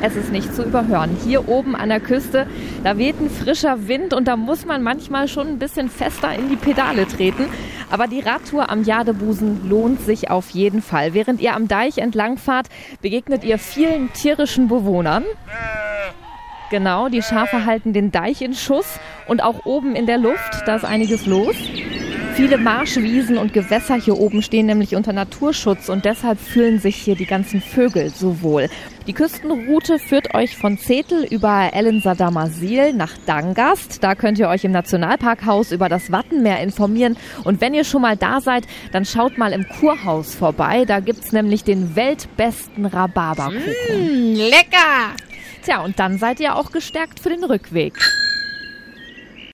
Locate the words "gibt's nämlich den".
41.00-41.96